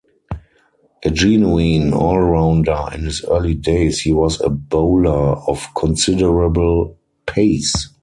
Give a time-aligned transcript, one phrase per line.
[1.05, 7.87] A genuine all-rounder, in his early days he was a bowler of considerable pace.